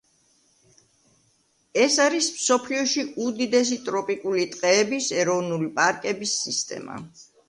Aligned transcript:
ეს 1.81 1.97
არის 2.05 2.29
მსოფლიოში 2.37 3.03
უდიდესი 3.25 3.77
ტროპიკული 3.89 4.47
ტყეების, 4.55 5.11
ეროვნული 5.25 5.69
პარკების 5.77 6.35
სისტემა. 6.47 6.97